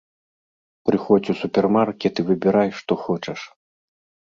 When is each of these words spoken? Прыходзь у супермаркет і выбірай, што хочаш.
Прыходзь 0.89 1.29
у 1.35 1.35
супермаркет 1.43 2.13
і 2.25 2.27
выбірай, 2.31 2.69
што 2.81 3.01
хочаш. 3.05 3.39